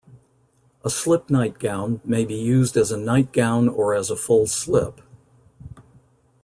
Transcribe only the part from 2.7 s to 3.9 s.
as a nightgown